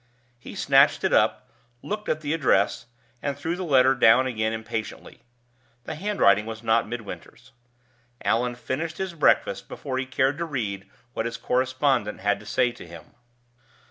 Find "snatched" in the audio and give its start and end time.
0.55-1.03